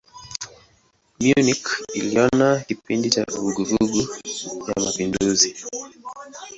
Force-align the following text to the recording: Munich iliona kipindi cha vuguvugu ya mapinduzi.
Munich 1.21 1.65
iliona 1.99 2.47
kipindi 2.67 3.07
cha 3.13 3.23
vuguvugu 3.33 3.99
ya 4.67 4.75
mapinduzi. 4.83 5.49